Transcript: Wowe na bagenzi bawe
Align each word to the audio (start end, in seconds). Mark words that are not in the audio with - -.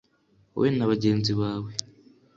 Wowe 0.53 0.69
na 0.77 0.89
bagenzi 0.91 1.31
bawe 1.39 1.71